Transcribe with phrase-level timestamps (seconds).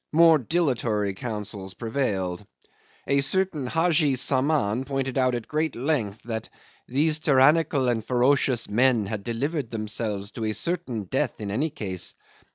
[0.13, 2.43] More dilatory counsels prevailed.
[3.05, 6.49] A certain Haji Saman pointed out at great length that
[6.87, 12.15] "these tyrannical and ferocious men had delivered themselves to a certain death in any case.